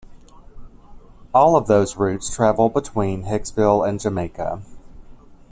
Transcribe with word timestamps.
All 1.31 1.55
of 1.55 1.67
those 1.67 1.95
routes 1.95 2.27
travel 2.33 2.69
between 2.69 3.25
Hicksville 3.25 3.87
and 3.87 3.99
Jamaica. 3.99 4.63